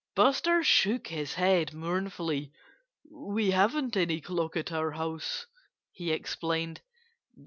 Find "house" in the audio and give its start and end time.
4.93-5.45